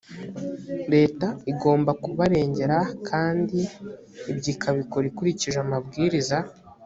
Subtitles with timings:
[0.93, 2.77] leta igomba kubarengera,
[3.09, 3.59] kandi
[4.31, 6.37] ibyo ikabikora ikurikije amabwiriza